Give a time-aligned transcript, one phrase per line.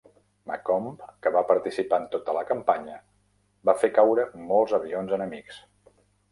[0.51, 0.87] "Macomb",
[1.25, 2.97] que va participar en tota la campanya,
[3.71, 5.65] va fer caure molts avions enemics.